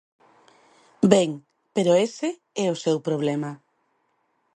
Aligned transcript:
Ben, 1.13 1.29
pero 1.75 1.91
ese 2.07 2.29
é 2.63 2.67
o 2.73 2.79
seu 2.83 2.97
problema. 3.07 3.51